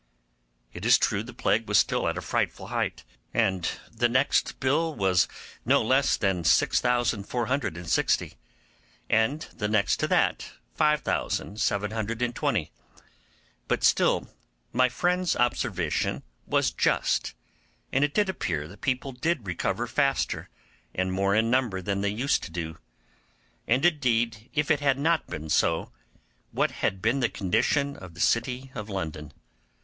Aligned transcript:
It 0.73 0.83
is 0.83 0.97
true 0.97 1.21
the 1.21 1.31
plague 1.31 1.67
was 1.67 1.77
still 1.77 2.07
at 2.07 2.17
a 2.17 2.21
frightful 2.23 2.69
height, 2.69 3.03
and 3.35 3.69
the 3.91 4.09
next 4.09 4.59
bill 4.59 4.95
was 4.95 5.27
no 5.63 5.83
less 5.83 6.17
than 6.17 6.43
6460, 6.43 8.33
and 9.11 9.41
the 9.55 9.67
next 9.67 9.97
to 9.97 10.07
that, 10.07 10.53
5720; 10.73 12.71
but 13.67 13.83
still 13.83 14.27
my 14.73 14.89
friend's 14.89 15.35
observation 15.35 16.23
was 16.47 16.71
just, 16.71 17.35
and 17.91 18.03
it 18.03 18.15
did 18.15 18.27
appear 18.27 18.67
the 18.67 18.77
people 18.77 19.11
did 19.11 19.45
recover 19.45 19.85
faster 19.85 20.49
and 20.95 21.13
more 21.13 21.35
in 21.35 21.51
number 21.51 21.79
than 21.79 22.01
they 22.01 22.09
used 22.09 22.41
to 22.41 22.49
do; 22.49 22.79
and 23.67 23.85
indeed, 23.85 24.49
if 24.51 24.71
it 24.71 24.79
had 24.79 24.97
not 24.97 25.27
been 25.27 25.47
so, 25.47 25.91
what 26.51 26.71
had 26.71 27.03
been 27.03 27.19
the 27.19 27.29
condition 27.29 27.95
of 27.95 28.15
the 28.15 28.19
city 28.19 28.71
of 28.73 28.89
London? 28.89 29.31